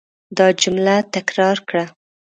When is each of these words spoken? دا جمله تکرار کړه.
دا 0.37 0.47
جمله 0.61 0.95
تکرار 1.15 1.57
کړه. 1.67 1.85